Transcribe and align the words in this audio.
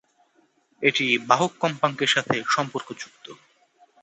এটি 0.81 1.05
বাহক 1.29 1.51
কম্পাঙ্কের 1.61 2.09
সাথে 2.15 2.35
সম্পর্কযুক্ত। 2.47 3.25